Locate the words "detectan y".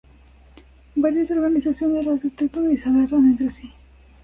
2.23-2.75